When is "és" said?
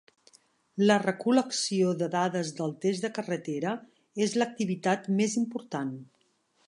4.27-4.35